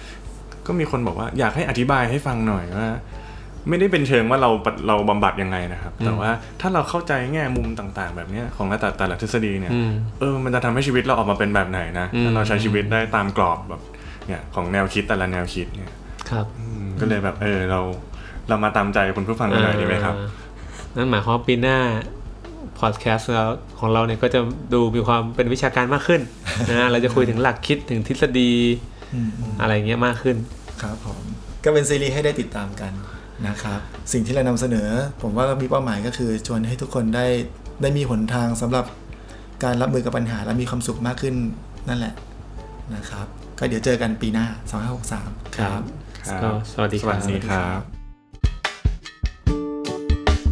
[0.66, 2.88] ก็มีคนบอกว่าอยากให้อธิบายให้ฟังหน่อยว่า
[3.68, 4.50] ไม่ได้เป็นเชิงว่าเรา
[4.88, 13.82] เราบำบัดยังไงนะครับ แต่ว่าถ้าเราเข้าใจแง่มุมต่างๆ แบบเนี้ยของแต่แต่ละทฤษฎีเนี่ยอืมเออมันจะทำให้ชีวิตเราออกมาเป็นแบบไหนนะอืมถ้าเราใช้ชีวิตได้ตามกรอบแบบ
[14.26, 15.92] เนี่ยของแนวคิดแต่ละแนวคิดเนี่ย
[16.30, 17.80] ครับอืมก็เลยแบบเออเรา
[18.48, 20.28] เรามาตามใจคุณผู้ฟังกันหน่อยดีไหมครับอ่า
[20.96, 21.78] นั่นหมายความว่าปีหน้า
[22.80, 23.46] พอดแคสต์เรา
[23.78, 24.40] ของเราเนี่ยก็จะ
[24.72, 26.20] ดูมีความเป็นวิชาการมากขึ้น
[26.70, 28.52] นะเราจะคุยถึงหลักคิดถึงทฤษฎี
[29.14, 30.36] อืมอืมอะไรเงี้ยมากขึ้น
[30.82, 31.20] ครับผม
[31.64, 32.92] ก็เป็นซีรีส์ให้ได้ติดตามกัน
[33.46, 33.80] นะครับ
[34.12, 34.88] สิ่งที่เรานำเสนอ
[35.22, 37.26] ผมว่าก็มีเป้าหมายก็คือชวนให้ทุกคนได้
[37.82, 38.84] ได้มีหนทางสำหรับ
[39.64, 41.34] การรับมือกับปัญหาและมีความสุขมากขึ้น
[41.88, 42.14] นั่นแหละ
[42.94, 43.26] นะครับ
[43.58, 44.46] ก็เดี๋ยวเจอกันปีหน้า
[45.00, 45.82] 2563 ครับครับ
[46.42, 47.80] ก็สวัสดีสครัวับสดีครับ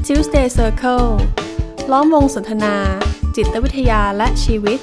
[0.07, 1.09] Tuesday Circle
[1.93, 2.75] ล้อมวงสนทนา
[3.37, 4.79] จิตวิทยาและชีวิต